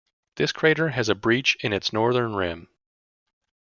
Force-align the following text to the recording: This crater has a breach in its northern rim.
This 0.37 0.51
crater 0.51 0.87
has 0.89 1.09
a 1.09 1.13
breach 1.13 1.55
in 1.63 1.73
its 1.73 1.93
northern 1.93 2.35
rim. 2.35 2.69